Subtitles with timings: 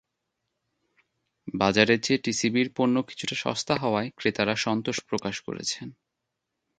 [1.53, 5.87] বাজারের চেয়ে টিসিবির পণ্য কিছুটা সস্তা হওয়ায় ক্রেতারা সন্তোষ প্রকাশ করেছেন।